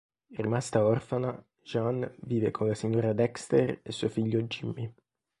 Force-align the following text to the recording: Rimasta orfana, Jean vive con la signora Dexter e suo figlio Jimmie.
Rimasta 0.43 0.79
orfana, 0.83 1.43
Jean 1.63 2.09
vive 2.23 2.49
con 2.51 2.67
la 2.67 2.73
signora 2.73 3.13
Dexter 3.13 3.81
e 3.83 3.91
suo 3.91 4.09
figlio 4.09 4.41
Jimmie. 4.41 4.95